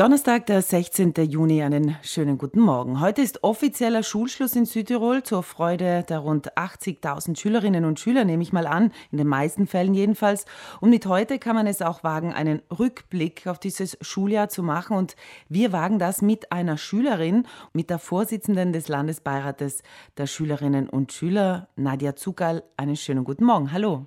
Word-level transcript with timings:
Donnerstag, 0.00 0.46
der 0.46 0.62
16. 0.62 1.12
Juni, 1.28 1.62
einen 1.62 1.94
schönen 2.00 2.38
guten 2.38 2.60
Morgen. 2.60 3.02
Heute 3.02 3.20
ist 3.20 3.44
offizieller 3.44 4.02
Schulschluss 4.02 4.56
in 4.56 4.64
Südtirol 4.64 5.22
zur 5.24 5.42
Freude 5.42 6.06
der 6.08 6.20
rund 6.20 6.56
80.000 6.56 7.38
Schülerinnen 7.38 7.84
und 7.84 8.00
Schüler, 8.00 8.24
nehme 8.24 8.42
ich 8.42 8.50
mal 8.50 8.66
an, 8.66 8.94
in 9.12 9.18
den 9.18 9.26
meisten 9.26 9.66
Fällen 9.66 9.92
jedenfalls. 9.92 10.46
Und 10.80 10.88
mit 10.88 11.04
heute 11.04 11.38
kann 11.38 11.54
man 11.54 11.66
es 11.66 11.82
auch 11.82 12.02
wagen, 12.02 12.32
einen 12.32 12.62
Rückblick 12.70 13.46
auf 13.46 13.58
dieses 13.58 13.98
Schuljahr 14.00 14.48
zu 14.48 14.62
machen. 14.62 14.96
Und 14.96 15.16
wir 15.50 15.70
wagen 15.70 15.98
das 15.98 16.22
mit 16.22 16.50
einer 16.50 16.78
Schülerin, 16.78 17.46
mit 17.74 17.90
der 17.90 17.98
Vorsitzenden 17.98 18.72
des 18.72 18.88
Landesbeirates 18.88 19.82
der 20.16 20.26
Schülerinnen 20.26 20.88
und 20.88 21.12
Schüler, 21.12 21.68
Nadja 21.76 22.16
Zugal. 22.16 22.62
Einen 22.78 22.96
schönen 22.96 23.24
guten 23.24 23.44
Morgen. 23.44 23.70
Hallo. 23.70 24.06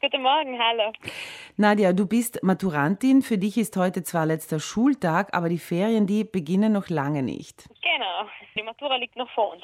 Guten 0.00 0.22
Morgen, 0.22 0.58
hallo. 0.58 0.90
Nadja, 1.58 1.92
du 1.92 2.08
bist 2.08 2.42
Maturantin. 2.42 3.20
Für 3.20 3.36
dich 3.36 3.58
ist 3.58 3.76
heute 3.76 4.02
zwar 4.02 4.24
letzter 4.24 4.58
Schultag, 4.58 5.34
aber 5.34 5.50
die 5.50 5.58
Ferien, 5.58 6.06
die 6.06 6.24
beginnen 6.24 6.72
noch 6.72 6.88
lange 6.88 7.22
nicht. 7.22 7.68
Genau, 7.82 8.26
die 8.56 8.62
Matura 8.62 8.96
liegt 8.96 9.16
noch 9.16 9.30
vor 9.32 9.52
uns. 9.52 9.62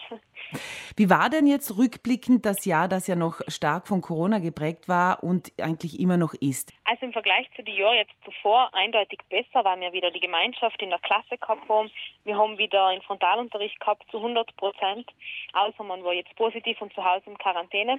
Wie 0.98 1.08
war 1.08 1.30
denn 1.30 1.46
jetzt 1.46 1.78
rückblickend 1.78 2.44
das 2.44 2.66
Jahr, 2.66 2.88
das 2.88 3.06
ja 3.06 3.16
noch 3.16 3.40
stark 3.48 3.88
von 3.88 4.02
Corona 4.02 4.38
geprägt 4.38 4.86
war 4.86 5.24
und 5.24 5.50
eigentlich 5.58 5.98
immer 5.98 6.18
noch 6.18 6.34
ist? 6.34 6.74
Also 6.84 7.06
im 7.06 7.12
Vergleich 7.14 7.48
zu 7.56 7.62
den 7.62 7.76
Jahren 7.76 7.96
jetzt 7.96 8.12
zuvor 8.22 8.68
eindeutig 8.74 9.20
besser, 9.30 9.64
weil 9.64 9.80
wir 9.80 9.94
wieder 9.94 10.10
die 10.10 10.20
Gemeinschaft 10.20 10.82
in 10.82 10.90
der 10.90 10.98
Klasse 10.98 11.38
gehabt 11.38 11.66
haben. 11.70 11.90
Wir 12.24 12.36
haben 12.36 12.58
wieder 12.58 12.88
einen 12.88 13.00
Frontalunterricht 13.00 13.80
gehabt 13.80 14.04
zu 14.10 14.18
100 14.18 14.54
Prozent, 14.56 15.10
außer 15.54 15.84
man 15.84 16.04
war 16.04 16.12
jetzt 16.12 16.36
positiv 16.36 16.82
und 16.82 16.92
zu 16.92 17.02
Hause 17.02 17.30
in 17.30 17.38
Quarantäne. 17.38 17.98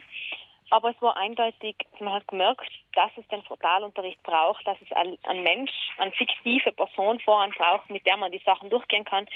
Aber 0.71 0.91
es 0.91 1.01
war 1.01 1.17
eindeutig, 1.17 1.75
man 1.99 2.13
hat 2.13 2.27
gemerkt, 2.27 2.69
dass 2.93 3.11
es 3.17 3.27
den 3.29 3.41
Frontalunterricht 3.43 4.21
braucht, 4.23 4.65
dass 4.67 4.77
es 4.81 4.91
ein 4.91 5.43
Mensch, 5.43 5.71
eine 5.97 6.11
fiktive 6.11 6.71
Person 6.71 7.19
voran 7.21 7.51
braucht, 7.57 7.89
mit 7.89 8.05
der 8.05 8.17
man 8.17 8.31
die 8.31 8.41
Sachen 8.45 8.69
durchgehen 8.69 9.05
kann, 9.05 9.27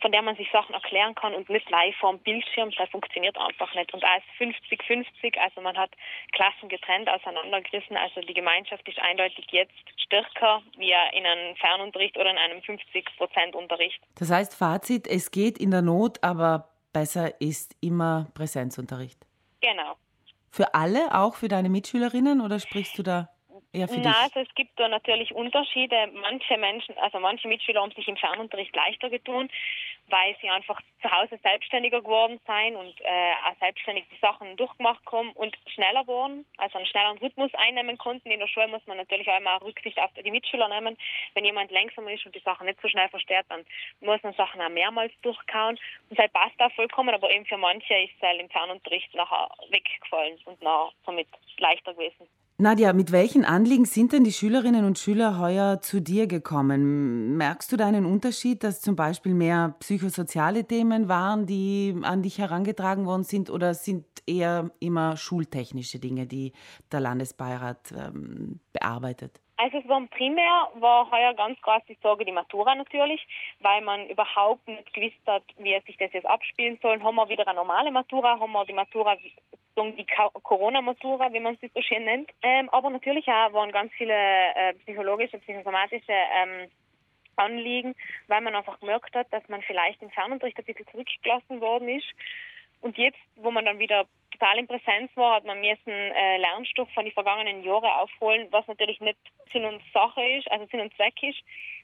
von 0.00 0.12
der 0.12 0.22
man 0.22 0.36
sich 0.36 0.50
Sachen 0.50 0.74
erklären 0.74 1.14
kann 1.14 1.34
und 1.34 1.48
nicht 1.48 1.68
live 1.70 1.96
vor 1.96 2.12
dem 2.12 2.20
Bildschirm. 2.20 2.70
Das 2.76 2.90
funktioniert 2.90 3.38
einfach 3.38 3.74
nicht. 3.74 3.92
Und 3.94 4.04
als 4.04 4.24
50-50, 4.38 5.38
also 5.38 5.60
man 5.60 5.76
hat 5.76 5.90
Klassen 6.32 6.68
getrennt, 6.68 7.08
auseinandergerissen. 7.08 7.96
Also 7.96 8.20
die 8.20 8.34
Gemeinschaft 8.34 8.86
ist 8.88 8.98
eindeutig 8.98 9.46
jetzt 9.50 9.72
stärker 9.96 10.62
wie 10.76 10.92
in 11.12 11.24
einem 11.24 11.56
Fernunterricht 11.56 12.16
oder 12.16 12.30
in 12.30 12.38
einem 12.38 12.58
50-Prozent-Unterricht. 12.58 14.00
Das 14.18 14.30
heißt, 14.30 14.54
Fazit, 14.58 15.06
es 15.06 15.30
geht 15.30 15.58
in 15.58 15.70
der 15.70 15.82
Not, 15.82 16.22
aber 16.22 16.68
besser 16.92 17.40
ist 17.40 17.76
immer 17.80 18.26
Präsenzunterricht. 18.34 19.18
Genau. 19.60 19.94
Für 20.54 20.74
alle, 20.74 21.14
auch 21.14 21.34
für 21.34 21.48
deine 21.48 21.70
Mitschülerinnen 21.70 22.42
oder 22.42 22.60
sprichst 22.60 22.98
du 22.98 23.02
da 23.02 23.30
eher 23.72 23.88
für 23.88 24.00
Na, 24.00 24.10
dich? 24.10 24.22
also 24.22 24.40
es 24.40 24.54
gibt 24.54 24.78
da 24.78 24.86
natürlich 24.86 25.34
Unterschiede. 25.34 25.96
Manche 26.12 26.58
Menschen, 26.58 26.94
also 26.98 27.18
manche 27.20 27.48
Mitschüler 27.48 27.80
haben 27.80 27.92
sich 27.92 28.06
im 28.06 28.18
Fernunterricht 28.18 28.76
leichter 28.76 29.08
getan, 29.08 29.48
weil 30.12 30.36
sie 30.42 30.50
einfach 30.50 30.78
zu 31.00 31.10
Hause 31.10 31.38
selbstständiger 31.42 32.02
geworden 32.02 32.38
sind 32.46 32.76
und 32.76 33.00
äh, 33.00 33.32
auch 33.48 33.58
selbstständig 33.58 34.04
die 34.12 34.18
Sachen 34.18 34.56
durchgemacht 34.58 35.00
haben 35.10 35.32
und 35.32 35.56
schneller 35.74 36.06
wurden, 36.06 36.44
also 36.58 36.76
einen 36.76 36.86
schnelleren 36.86 37.18
Rhythmus 37.18 37.50
einnehmen 37.54 37.96
konnten. 37.96 38.30
In 38.30 38.38
der 38.38 38.46
Schule 38.46 38.68
muss 38.68 38.86
man 38.86 38.98
natürlich 38.98 39.28
auch 39.28 39.38
immer 39.38 39.60
Rücksicht 39.62 39.98
auf 39.98 40.10
die 40.12 40.30
Mitschüler 40.30 40.68
nehmen. 40.68 40.98
Wenn 41.34 41.46
jemand 41.46 41.70
langsamer 41.70 42.12
ist 42.12 42.26
und 42.26 42.34
die 42.34 42.40
Sachen 42.40 42.66
nicht 42.66 42.80
so 42.82 42.88
schnell 42.88 43.08
versteht, 43.08 43.46
dann 43.48 43.64
muss 44.00 44.22
man 44.22 44.34
Sachen 44.34 44.60
auch 44.60 44.68
mehrmals 44.68 45.12
durchkauen. 45.22 45.78
Und 46.10 46.18
das 46.18 46.30
passt 46.30 46.60
auch 46.60 46.72
vollkommen, 46.72 47.14
aber 47.14 47.30
eben 47.30 47.46
für 47.46 47.56
manche 47.56 47.94
ist 47.94 48.12
es 48.20 48.38
im 48.38 48.50
Fernunterricht 48.50 49.14
nachher 49.14 49.50
weggefallen 49.70 50.38
und 50.44 50.60
nachher 50.60 50.92
somit 51.06 51.28
leichter 51.56 51.94
gewesen. 51.94 52.28
Nadja, 52.62 52.92
mit 52.92 53.10
welchen 53.10 53.44
Anliegen 53.44 53.86
sind 53.86 54.12
denn 54.12 54.22
die 54.22 54.30
Schülerinnen 54.30 54.84
und 54.84 54.96
Schüler 54.96 55.40
heuer 55.40 55.80
zu 55.80 56.00
dir 56.00 56.28
gekommen? 56.28 57.36
Merkst 57.36 57.72
du 57.72 57.76
da 57.76 57.88
einen 57.88 58.06
Unterschied, 58.06 58.62
dass 58.62 58.80
zum 58.80 58.94
Beispiel 58.94 59.34
mehr 59.34 59.74
psychosoziale 59.80 60.64
Themen 60.64 61.08
waren, 61.08 61.44
die 61.44 61.92
an 62.02 62.22
dich 62.22 62.38
herangetragen 62.38 63.04
worden 63.04 63.24
sind, 63.24 63.50
oder 63.50 63.74
sind 63.74 64.06
eher 64.28 64.70
immer 64.78 65.16
schultechnische 65.16 65.98
Dinge, 65.98 66.28
die 66.28 66.52
der 66.92 67.00
Landesbeirat 67.00 67.90
ähm, 67.98 68.60
bearbeitet? 68.72 69.40
Also 69.56 69.78
es 69.78 69.88
war 69.88 70.00
primär 70.06 70.68
war 70.78 71.10
heuer 71.10 71.34
ganz 71.34 71.60
groß 71.62 71.82
die 71.88 71.98
Sorge 72.00 72.24
die 72.24 72.30
Matura 72.30 72.76
natürlich, 72.76 73.26
weil 73.58 73.82
man 73.82 74.08
überhaupt 74.08 74.68
nicht 74.68 74.92
gewusst 74.94 75.26
hat, 75.26 75.42
wie 75.58 75.76
sich 75.84 75.96
das 75.96 76.12
jetzt 76.12 76.26
abspielen 76.26 76.78
soll. 76.80 77.02
Haben 77.02 77.16
wir 77.16 77.28
wieder 77.28 77.46
eine 77.48 77.56
normale 77.56 77.90
Matura, 77.90 78.38
haben 78.38 78.52
wir 78.52 78.64
die 78.64 78.72
Matura 78.72 79.16
die 79.76 80.06
Corona-Matura, 80.42 81.32
wie 81.32 81.40
man 81.40 81.56
sie 81.60 81.70
so 81.74 81.80
schön 81.82 82.04
nennt. 82.04 82.30
Ähm, 82.42 82.68
aber 82.70 82.90
natürlich 82.90 83.26
auch 83.28 83.52
waren 83.52 83.72
ganz 83.72 83.92
viele 83.94 84.14
äh, 84.14 84.74
psychologische, 84.84 85.38
psychosomatische 85.38 86.12
ähm, 86.12 86.70
Anliegen, 87.36 87.94
weil 88.28 88.40
man 88.42 88.54
einfach 88.54 88.78
gemerkt 88.80 89.14
hat, 89.14 89.32
dass 89.32 89.48
man 89.48 89.62
vielleicht 89.62 90.02
im 90.02 90.10
Fernunterricht 90.10 90.58
ein 90.58 90.64
bisschen 90.64 90.86
zurückgelassen 90.88 91.60
worden 91.60 91.88
ist. 91.88 92.06
Und 92.80 92.98
jetzt, 92.98 93.18
wo 93.36 93.50
man 93.50 93.64
dann 93.64 93.78
wieder 93.78 94.06
total 94.32 94.58
in 94.58 94.66
Präsenz 94.66 95.10
war, 95.14 95.36
hat 95.36 95.44
man 95.44 95.60
müssen 95.60 95.92
äh, 95.92 96.38
Lernstoff 96.38 96.88
von 96.92 97.04
den 97.04 97.14
vergangenen 97.14 97.62
Jahren 97.62 97.84
aufholen, 97.84 98.48
was 98.50 98.66
natürlich 98.66 99.00
nicht 99.00 99.18
Sinn 99.52 99.64
und 99.64 99.82
Sache 99.92 100.22
ist, 100.22 100.50
also 100.50 100.66
Sinn 100.66 100.80
und 100.80 100.94
Zweck 100.96 101.22
ist, 101.22 101.38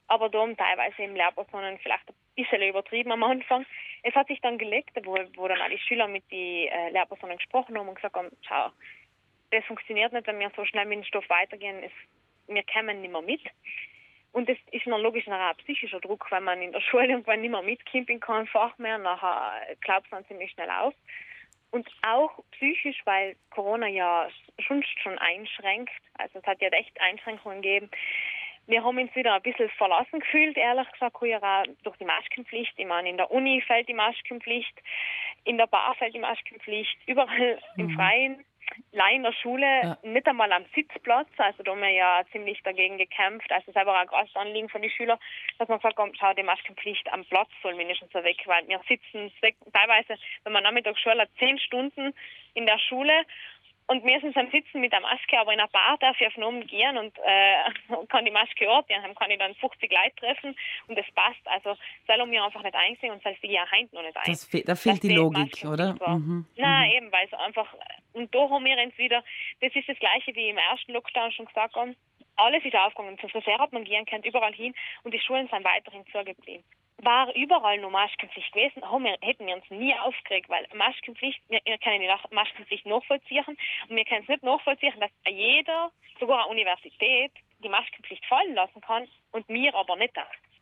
aber 0.09 0.29
da 0.31 0.41
haben 0.41 0.57
teilweise 0.57 1.03
eben 1.03 1.15
Lehrpersonen 1.15 1.79
vielleicht 1.79 2.09
ein 2.09 2.15
bisschen 2.35 2.63
übertrieben 2.63 3.13
am 3.13 3.23
Anfang. 3.23 3.65
Es 4.03 4.15
hat 4.15 4.27
sich 4.27 4.41
dann 4.41 4.59
gelegt, 4.59 4.91
wo, 5.05 5.17
wo 5.37 5.49
dann 5.49 5.61
auch 5.61 5.69
die 5.69 5.79
Schüler 5.79 6.09
mit 6.09 6.31
den 6.31 6.69
äh, 6.69 6.91
Lehrpersonen 6.91 7.37
gesprochen 7.37 7.79
haben 7.79 7.89
und 7.89 7.95
gesagt 7.95 8.17
haben, 8.17 8.31
schau, 8.43 8.71
das 9.51 9.65
funktioniert 9.67 10.13
nicht, 10.13 10.27
wenn 10.27 10.39
wir 10.39 10.51
so 10.57 10.65
schnell 10.65 10.87
mit 10.87 10.99
dem 10.99 11.05
Stoff 11.05 11.29
weitergehen, 11.29 11.83
es, 11.83 11.93
wir 12.47 12.65
kommen 12.65 13.01
nicht 13.01 13.13
mehr 13.13 13.23
mit. 13.23 13.43
Und 14.33 14.49
das 14.49 14.59
ist 14.73 14.87
dann 14.87 15.01
logisch 15.01 15.27
nachher 15.27 15.51
ein 15.51 15.57
psychischer 15.57 16.01
Druck, 16.01 16.31
weil 16.31 16.41
man 16.41 16.63
in 16.63 16.73
der 16.73 16.81
Schule 16.91 17.09
irgendwann 17.09 17.41
nicht 17.41 17.51
mehr 17.51 17.63
mitkommt 17.63 18.09
in 18.09 18.21
keinem 18.21 18.47
Fach 18.47 18.77
mehr, 18.79 18.99
nachher 18.99 19.77
glaubt 19.81 20.07
es 20.07 20.11
dann 20.11 20.27
ziemlich 20.27 20.51
schnell 20.53 20.71
auf. 20.71 20.95
Und 21.71 21.87
auch 22.03 22.43
psychisch, 22.53 23.03
weil 23.05 23.37
Corona 23.51 23.89
ja 23.89 24.29
schon, 24.59 24.83
schon 25.03 25.19
einschränkt, 25.19 25.93
also 26.15 26.39
es 26.39 26.47
hat 26.47 26.63
ja 26.63 26.69
echt 26.69 26.99
Einschränkungen 26.99 27.61
gegeben. 27.61 27.91
Wir 28.69 28.85
haben 28.85 28.99
uns 28.99 29.15
wieder 29.17 29.35
ein 29.35 29.43
bisschen 29.43 29.71
verlassen 29.71 30.21
gefühlt, 30.21 30.57
ehrlich 30.59 30.91
gesagt, 30.93 31.17
auch 31.17 31.63
durch 31.83 31.97
die 31.97 32.05
Maskenpflicht. 32.05 32.75
Ich 32.77 32.87
meine, 32.87 33.09
in 33.09 33.17
der 33.17 33.31
Uni 33.31 33.63
fällt 33.67 33.89
die 33.89 33.95
Maskenpflicht, 33.95 34.75
in 35.45 35.57
der 35.57 35.67
Bar 35.67 35.95
fällt 35.95 36.15
die 36.15 36.19
Maskenpflicht, 36.19 36.99
überall 37.07 37.59
mhm. 37.77 37.85
im 37.85 37.91
Freien 37.97 38.45
Leih 38.93 39.15
in 39.15 39.23
der 39.23 39.33
Schule, 39.33 39.67
ja. 39.67 39.99
nicht 40.03 40.27
einmal 40.27 40.53
am 40.53 40.65
Sitzplatz. 40.75 41.29
Also 41.39 41.63
da 41.63 41.73
haben 41.73 41.81
wir 41.81 41.91
ja 41.91 42.23
ziemlich 42.33 42.63
dagegen 42.63 42.99
gekämpft. 42.99 43.51
Also 43.51 43.73
selber 43.73 43.95
auch 43.95 44.01
ein 44.01 44.07
großes 44.07 44.37
Anliegen 44.37 44.69
von 44.69 44.83
den 44.83 44.91
Schülern, 44.91 45.19
dass 45.59 45.69
man 45.69 45.83
hat, 45.83 45.95
schau, 46.19 46.35
die 46.35 46.43
Maskenpflicht 46.43 47.11
am 47.13 47.25
Platz 47.25 47.49
soll 47.63 47.75
mindestens 47.75 48.13
so 48.13 48.23
weg, 48.23 48.37
weil 48.47 48.69
wir 48.69 48.81
sitzen 48.89 49.33
teilweise, 49.73 50.21
wenn 50.45 50.53
man 50.53 50.63
nachmittags 50.63 51.01
Schule 51.01 51.23
hat, 51.23 51.31
zehn 51.39 51.59
Stunden 51.59 52.15
in 52.55 52.67
der 52.67 52.79
Schule 52.79 53.25
und 53.89 54.05
wir 54.05 54.21
sind 54.21 54.37
dann 54.37 54.51
sitzen 54.51 54.81
mit 54.81 54.93
der 54.93 55.01
Maske, 55.01 55.39
aber 55.39 55.53
in 55.53 55.61
einer 55.61 55.69
Bar 55.69 55.97
darf 55.99 56.21
ich 56.21 56.27
auf 56.27 56.35
den 56.35 56.67
gehen 56.67 56.99
und 56.99 57.17
äh, 57.25 58.07
kann 58.09 58.25
die 58.25 58.31
Maske 58.31 58.67
dann 58.67 59.15
kann 59.15 59.31
ich 59.31 59.39
dann 59.39 59.55
50 59.55 59.91
Leute 59.91 60.17
treffen 60.17 60.55
und 60.87 60.99
das 60.99 61.07
passt. 61.15 61.41
Also 61.47 61.75
soll 62.07 62.27
mir 62.27 62.45
einfach 62.45 62.63
nicht 62.63 62.75
einsehen 62.75 63.13
und 63.13 63.23
soll 63.23 63.35
sie 63.41 63.49
ja 63.49 63.69
heint 63.71 63.93
noch 63.95 64.03
nicht 64.03 64.17
ein. 64.17 64.25
Das 64.27 64.45
fe 64.45 64.63
da 64.63 64.75
fehlt 64.75 65.03
die 65.03 65.15
Logik, 65.15 65.65
oder? 65.65 65.97
Mhm. 66.07 66.47
Nein, 66.57 66.91
mhm. 66.91 66.97
eben, 66.97 67.13
weil 67.13 67.27
es 67.27 67.33
einfach, 67.33 67.75
und 68.13 68.35
da 68.35 68.51
haben 68.51 68.65
wir 68.65 68.77
jetzt 68.77 68.99
wieder, 68.99 69.25
das 69.61 69.75
ist 69.75 69.89
das 69.89 69.99
Gleiche 69.99 70.35
wie 70.35 70.51
im 70.51 70.59
ersten 70.59 70.93
Lockdown 70.93 71.33
schon 71.33 71.47
gesagt 71.47 71.75
haben, 71.75 71.97
alles 72.37 72.65
ist 72.65 72.77
aufgegangen. 72.77 73.19
Zum 73.19 73.31
Friseur 73.31 73.59
hat 73.59 73.73
man 73.73 73.85
gehen 73.85 74.05
können, 74.05 74.23
überall 74.23 74.53
hin 74.53 74.75
und 75.03 75.15
die 75.15 75.21
Schulen 75.21 75.49
sind 75.49 75.65
weiterhin 75.65 76.05
zugeblieben 76.13 76.65
war 77.03 77.35
überall 77.35 77.79
nur 77.79 77.91
Maskenpflicht 77.91 78.53
gewesen, 78.53 78.83
haben 78.83 79.05
wir, 79.05 79.17
hätten 79.21 79.47
wir 79.47 79.55
uns 79.55 79.65
nie 79.71 79.95
aufgeregt, 79.95 80.49
weil 80.49 80.67
Maskenpflicht, 80.75 81.41
wir, 81.49 81.61
wir 81.65 81.79
können 81.79 82.01
die 82.01 82.35
Maskenpflicht 82.35 82.87
nachvollziehen 82.87 83.45
und 83.47 83.97
wir 83.97 84.05
können 84.05 84.23
es 84.23 84.29
nicht 84.29 84.43
nachvollziehen, 84.43 84.95
dass 85.01 85.11
jeder, 85.29 85.93
sogar 86.19 86.45
eine 86.45 86.51
Universität, 86.51 87.33
die 87.63 87.69
Maskenpflicht 87.69 88.25
fallen 88.27 88.55
lassen 88.55 88.81
kann 88.81 89.07
und 89.33 89.49
wir 89.49 89.75
aber 89.75 89.97
nicht. 89.97 90.15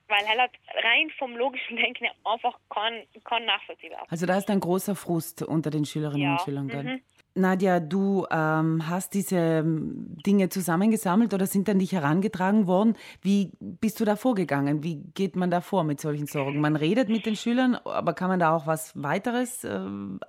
Weil 0.08 0.24
er 0.24 0.44
hat 0.44 0.52
rein 0.84 1.10
vom 1.18 1.36
logischen 1.36 1.76
Denken 1.76 2.06
einfach 2.24 2.58
kein, 2.68 3.06
kein 3.24 3.44
nachvollziehbar. 3.44 4.06
Also 4.08 4.26
da 4.26 4.38
ist 4.38 4.48
ein 4.50 4.60
großer 4.60 4.94
Frust 4.94 5.42
unter 5.42 5.70
den 5.70 5.84
Schülerinnen 5.84 6.22
ja. 6.22 6.32
und 6.32 6.40
Schülern. 6.42 6.66
Mhm. 6.66 7.02
Nadja, 7.36 7.80
du 7.80 8.26
ähm, 8.30 8.88
hast 8.88 9.14
diese 9.14 9.36
ähm, 9.36 10.16
Dinge 10.24 10.48
zusammengesammelt 10.48 11.34
oder 11.34 11.46
sind 11.46 11.68
an 11.68 11.78
dich 11.78 11.92
herangetragen 11.92 12.66
worden. 12.66 12.94
Wie 13.22 13.52
bist 13.60 14.00
du 14.00 14.04
da 14.04 14.16
vorgegangen? 14.16 14.82
Wie 14.82 15.02
geht 15.14 15.36
man 15.36 15.50
da 15.50 15.60
vor 15.60 15.84
mit 15.84 16.00
solchen 16.00 16.26
Sorgen? 16.26 16.60
Man 16.60 16.76
redet 16.76 17.08
mit 17.08 17.26
den 17.26 17.36
Schülern, 17.36 17.74
aber 17.74 18.14
kann 18.14 18.28
man 18.28 18.40
da 18.40 18.54
auch 18.54 18.66
was 18.66 18.92
weiteres 19.00 19.64
äh, 19.64 19.80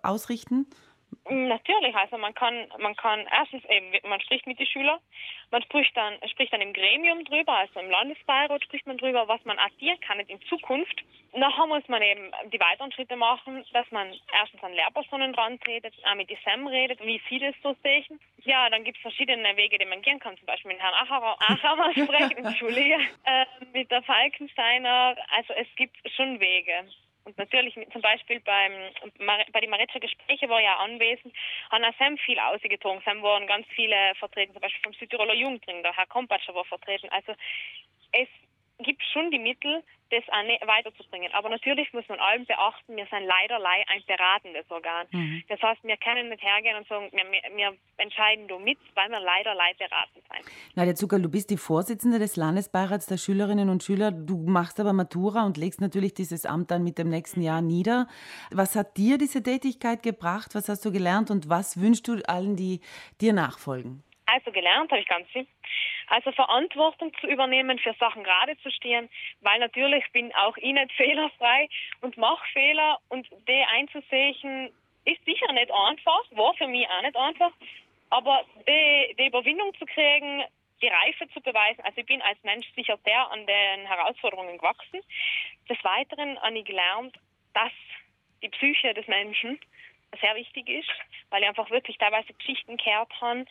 ausrichten? 0.03 0.67
Natürlich, 1.29 1.93
also 1.93 2.17
man 2.17 2.33
kann, 2.33 2.67
man 2.79 2.95
kann 2.95 3.27
erstens 3.29 3.63
eben, 3.65 3.91
man 4.07 4.21
spricht 4.21 4.47
mit 4.47 4.59
den 4.59 4.65
Schülern, 4.65 4.99
man 5.51 5.61
spricht 5.61 5.95
dann, 5.97 6.15
spricht 6.29 6.53
dann 6.53 6.61
im 6.61 6.71
Gremium 6.71 7.25
drüber, 7.25 7.53
also 7.53 7.81
im 7.81 7.89
Landesbeirat 7.89 8.63
spricht 8.63 8.87
man 8.87 8.97
drüber, 8.97 9.27
was 9.27 9.43
man 9.43 9.59
addieren 9.59 9.99
kann 9.99 10.19
in 10.21 10.41
Zukunft. 10.43 11.03
Nachher 11.33 11.67
muss 11.67 11.85
man 11.89 12.01
eben 12.01 12.31
die 12.53 12.59
weiteren 12.59 12.93
Schritte 12.93 13.17
machen, 13.17 13.65
dass 13.73 13.89
man 13.91 14.13
erstens 14.31 14.63
an 14.63 14.73
Lehrpersonen 14.73 15.33
dran 15.33 15.59
redet, 15.67 15.93
auch 16.05 16.15
mit 16.15 16.29
die 16.29 16.37
SEM 16.45 16.65
redet, 16.65 17.03
wie 17.03 17.21
sie 17.29 17.39
das 17.39 17.55
so 17.61 17.75
sehen. 17.83 18.19
Ja, 18.45 18.69
dann 18.69 18.85
gibt 18.85 18.97
es 18.97 19.01
verschiedene 19.01 19.57
Wege, 19.57 19.77
die 19.77 19.85
man 19.85 20.01
gehen 20.01 20.19
kann, 20.19 20.37
zum 20.37 20.45
Beispiel 20.45 20.71
mit 20.71 20.81
Herrn 20.81 20.93
Acharer 20.93 21.91
sprechen, 21.91 22.45
Entschuldige, 22.45 22.99
äh, 23.25 23.45
mit 23.73 23.91
der 23.91 24.01
Falkensteiner, 24.03 25.15
also 25.35 25.53
es 25.53 25.67
gibt 25.75 25.95
schon 26.15 26.39
Wege. 26.39 26.85
Und 27.27 27.37
natürlich 27.37 27.77
zum 27.91 28.01
Beispiel 28.01 28.39
beim, 28.39 28.71
bei 29.51 29.59
den 29.59 29.69
Maretscher 29.69 29.99
Gesprächen 29.99 30.49
war 30.49 30.61
ja 30.61 30.77
anwesend, 30.77 31.35
haben 31.69 31.83
auch 31.83 31.93
Sam 31.99 32.17
viel 32.17 32.39
ausgetrunken. 32.39 33.03
Sam 33.03 33.21
waren 33.21 33.45
ganz 33.47 33.67
viele 33.75 34.15
vertreten, 34.15 34.53
zum 34.53 34.61
Beispiel 34.61 34.81
vom 34.81 34.93
Südtiroler 34.93 35.33
Jugendring, 35.33 35.83
der 35.83 35.93
Herr 35.93 36.05
Kompatscher 36.05 36.55
war 36.55 36.63
vertreten. 36.63 37.09
Also 37.09 37.33
es 38.13 38.29
gibt 38.79 39.01
schon 39.11 39.31
die 39.31 39.39
Mittel, 39.39 39.83
das 40.09 40.23
weiterzubringen. 40.27 41.31
Aber 41.33 41.49
natürlich 41.49 41.91
muss 41.93 42.07
man 42.07 42.19
allem 42.19 42.45
beachten, 42.45 42.95
wir 42.95 43.05
sind 43.07 43.25
leider 43.25 43.59
ein 43.65 44.03
beratendes 44.07 44.69
Organ. 44.69 45.05
Mhm. 45.11 45.43
Das 45.49 45.61
heißt, 45.61 45.83
wir 45.83 45.97
können 45.97 46.29
nicht 46.29 46.41
hergehen 46.41 46.77
und 46.77 46.87
sagen, 46.87 47.09
wir, 47.11 47.55
wir 47.55 47.77
entscheiden 47.97 48.45
nur 48.47 48.59
mit, 48.59 48.77
weil 48.95 49.09
wir 49.09 49.19
leider 49.19 49.53
leid 49.55 49.77
beraten 49.77 50.13
sind. 50.13 50.75
Nadja 50.75 50.95
Zucker, 50.95 51.19
du 51.19 51.29
bist 51.29 51.49
die 51.49 51.57
Vorsitzende 51.57 52.19
des 52.19 52.35
Landesbeirats 52.35 53.07
der 53.07 53.17
Schülerinnen 53.17 53.69
und 53.69 53.83
Schüler. 53.83 54.11
Du 54.11 54.37
machst 54.47 54.79
aber 54.79 54.93
Matura 54.93 55.45
und 55.45 55.57
legst 55.57 55.81
natürlich 55.81 56.13
dieses 56.13 56.45
Amt 56.45 56.71
dann 56.71 56.83
mit 56.83 56.97
dem 56.97 57.09
nächsten 57.09 57.41
Jahr 57.41 57.61
nieder. 57.61 58.07
Was 58.51 58.75
hat 58.75 58.97
dir 58.97 59.17
diese 59.17 59.43
Tätigkeit 59.43 60.03
gebracht? 60.03 60.55
Was 60.55 60.69
hast 60.69 60.85
du 60.85 60.91
gelernt 60.91 61.31
und 61.31 61.49
was 61.49 61.81
wünschst 61.81 62.07
du 62.07 62.21
allen, 62.27 62.55
die 62.55 62.79
dir 63.19 63.33
nachfolgen? 63.33 64.03
Also 64.25 64.51
gelernt 64.51 64.91
habe 64.91 65.01
ich 65.01 65.07
ganz 65.07 65.27
viel. 65.29 65.47
Also 66.07 66.31
Verantwortung 66.31 67.13
zu 67.19 67.27
übernehmen, 67.27 67.79
für 67.79 67.93
Sachen 67.99 68.23
gerade 68.23 68.57
zu 68.59 68.71
stehen, 68.71 69.09
weil 69.41 69.59
natürlich 69.59 70.03
bin 70.13 70.33
auch 70.35 70.57
ich 70.57 70.73
nicht 70.73 70.91
fehlerfrei 70.97 71.69
und 72.01 72.17
mache 72.17 72.45
Fehler 72.53 72.99
und 73.09 73.27
die 73.47 73.63
einzusehen 73.75 74.71
ist 75.05 75.23
sicher 75.25 75.51
nicht 75.53 75.71
einfach, 75.71 76.23
war 76.31 76.53
für 76.55 76.67
mich 76.67 76.87
auch 76.89 77.01
nicht 77.01 77.15
einfach, 77.15 77.51
aber 78.09 78.43
die, 78.67 79.15
die 79.17 79.27
Überwindung 79.27 79.73
zu 79.75 79.85
kriegen, 79.85 80.43
die 80.81 80.87
Reife 80.87 81.27
zu 81.29 81.41
beweisen. 81.41 81.81
Also 81.81 82.01
ich 82.01 82.05
bin 82.05 82.21
als 82.21 82.41
Mensch 82.43 82.67
sicher 82.75 82.97
sehr 83.03 83.31
an 83.31 83.45
den 83.45 83.85
Herausforderungen 83.87 84.57
gewachsen. 84.57 85.01
Des 85.69 85.83
Weiteren 85.83 86.39
habe 86.41 86.57
ich 86.57 86.65
gelernt, 86.65 87.17
dass 87.53 87.71
die 88.41 88.49
Psyche 88.49 88.93
des 88.93 89.07
Menschen 89.07 89.59
sehr 90.21 90.35
wichtig 90.35 90.69
ist, 90.69 90.89
weil 91.29 91.41
ich 91.41 91.49
einfach 91.49 91.69
wirklich 91.69 91.97
teilweise 91.97 92.33
Geschichten 92.33 92.77
gehört 92.77 93.11
habe, 93.19 93.45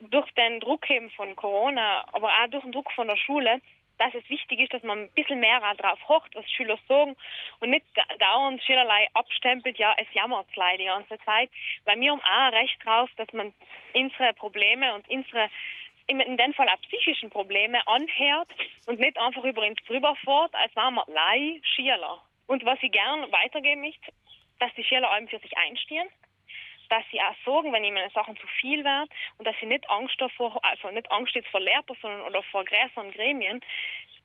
durch 0.00 0.30
den 0.32 0.60
Druck 0.60 0.88
eben 0.90 1.10
von 1.10 1.34
Corona, 1.36 2.04
aber 2.12 2.28
auch 2.28 2.48
durch 2.50 2.62
den 2.62 2.72
Druck 2.72 2.90
von 2.92 3.08
der 3.08 3.16
Schule, 3.16 3.60
dass 3.98 4.14
es 4.14 4.28
wichtig 4.28 4.60
ist, 4.60 4.74
dass 4.74 4.82
man 4.82 5.04
ein 5.04 5.12
bisschen 5.12 5.40
mehr 5.40 5.60
darauf 5.76 5.98
hocht, 6.08 6.34
was 6.34 6.50
Schüler 6.50 6.78
sagen 6.86 7.16
und 7.60 7.70
nicht 7.70 7.86
dauernd 8.18 8.62
Schülerlei 8.62 9.08
abstempelt, 9.14 9.78
ja, 9.78 9.94
es 9.98 10.06
jammert 10.12 10.54
leider 10.54 10.78
die 10.78 10.84
ganze 10.84 11.18
Zeit, 11.24 11.50
weil 11.84 11.98
wir 12.00 12.10
haben 12.10 12.20
auch 12.20 12.52
Recht 12.52 12.76
drauf, 12.84 13.10
dass 13.16 13.32
man 13.32 13.54
unsere 13.94 14.34
Probleme 14.34 14.94
und 14.94 15.08
unsere 15.08 15.48
in 16.08 16.36
dem 16.36 16.54
Fall 16.54 16.68
auch 16.68 16.80
psychischen 16.82 17.30
Probleme 17.30 17.84
anhört 17.88 18.48
und 18.86 19.00
nicht 19.00 19.18
einfach 19.18 19.42
über 19.42 19.62
uns 19.66 19.82
drüber 19.88 20.14
fährt, 20.24 20.54
als 20.54 20.74
wären 20.76 20.94
wir 20.94 21.04
Lei 21.08 21.60
Schüler. 21.74 22.22
Und 22.46 22.64
was 22.64 22.78
ich 22.80 22.92
gern 22.92 23.32
weitergeben 23.32 23.80
möchte, 23.80 24.12
dass 24.60 24.72
die 24.74 24.84
Schüler 24.84 25.10
allem 25.10 25.26
für 25.26 25.40
sich 25.40 25.56
einstehen, 25.58 26.08
dass 26.90 27.04
sie 27.10 27.20
auch 27.20 27.34
sagen, 27.44 27.72
wenn 27.72 27.84
ihnen 27.84 28.10
Sachen 28.10 28.36
zu 28.36 28.46
viel 28.60 28.84
werden 28.84 29.08
und 29.38 29.46
dass 29.46 29.56
sie 29.60 29.66
nicht 29.66 29.88
Angst 29.90 30.20
davor, 30.20 30.58
also 30.64 30.90
nicht 30.90 31.10
Angst 31.10 31.34
jetzt 31.34 31.48
vor 31.48 31.60
Lehrpersonen 31.60 32.22
oder 32.22 32.42
vor 32.44 32.64
größeren 32.64 33.10
Gremien, 33.12 33.60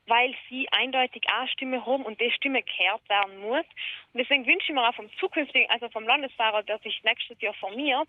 weil 0.06 0.34
sie 0.48 0.68
eindeutig 0.72 1.24
auch 1.32 1.48
Stimme 1.48 1.84
haben 1.86 2.04
und 2.04 2.20
die 2.20 2.30
Stimme 2.32 2.62
gehört 2.62 3.08
werden 3.08 3.40
muss. 3.40 3.64
Und 4.12 4.20
deswegen 4.20 4.46
wünsche 4.46 4.66
ich 4.68 4.74
mir 4.74 4.88
auch 4.88 4.94
vom 4.94 5.10
zukünftigen, 5.18 5.70
also 5.70 5.88
vom 5.90 6.04
Landesfahrer, 6.04 6.62
der 6.62 6.78
sich 6.78 7.02
nächstes 7.04 7.40
Jahr 7.40 7.54
formiert, 7.54 8.08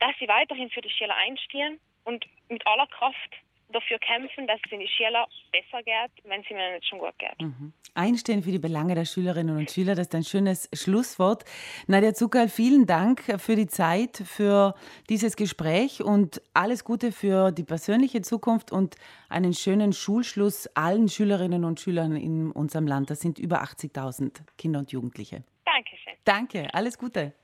dass 0.00 0.16
sie 0.18 0.28
weiterhin 0.28 0.70
für 0.70 0.80
die 0.80 0.90
Schüler 0.90 1.14
einstehen 1.16 1.80
und 2.04 2.26
mit 2.48 2.66
aller 2.66 2.86
Kraft 2.88 3.36
dafür 3.68 3.98
kämpfen, 3.98 4.46
dass 4.46 4.60
es 4.64 4.72
in 4.72 4.80
die 4.80 4.88
Schüler 4.88 5.26
besser 5.52 5.82
geht, 5.82 6.24
wenn 6.24 6.40
es 6.40 6.50
ihnen 6.50 6.74
nicht 6.74 6.86
schon 6.86 6.98
gut 6.98 7.18
geht. 7.18 7.40
Mhm. 7.40 7.72
Einstehen 7.94 8.42
für 8.42 8.50
die 8.50 8.58
Belange 8.58 8.94
der 8.94 9.04
Schülerinnen 9.04 9.56
und 9.56 9.70
Schüler, 9.70 9.94
das 9.94 10.06
ist 10.06 10.14
ein 10.14 10.24
schönes 10.24 10.68
Schlusswort. 10.72 11.44
Nadja 11.86 12.14
Zucker, 12.14 12.48
vielen 12.48 12.86
Dank 12.86 13.22
für 13.40 13.56
die 13.56 13.66
Zeit, 13.66 14.16
für 14.16 14.74
dieses 15.08 15.36
Gespräch 15.36 16.02
und 16.02 16.42
alles 16.54 16.84
Gute 16.84 17.12
für 17.12 17.52
die 17.52 17.64
persönliche 17.64 18.22
Zukunft 18.22 18.72
und 18.72 18.96
einen 19.28 19.52
schönen 19.52 19.92
Schulschluss 19.92 20.66
allen 20.74 21.08
Schülerinnen 21.08 21.64
und 21.64 21.80
Schülern 21.80 22.16
in 22.16 22.50
unserem 22.50 22.86
Land. 22.86 23.10
Das 23.10 23.20
sind 23.20 23.38
über 23.38 23.62
80.000 23.62 24.40
Kinder 24.56 24.80
und 24.80 24.92
Jugendliche. 24.92 25.44
Dankeschön. 25.64 26.14
Danke, 26.24 26.72
alles 26.72 26.98
Gute. 26.98 27.34